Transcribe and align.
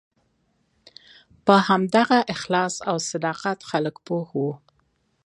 په 1.45 1.55
همدغه 1.67 2.19
اخلاص 2.35 2.75
او 2.89 2.95
صداقت 3.11 3.57
خلک 3.69 3.95
پوه 4.05 4.25
وو. 4.37 4.51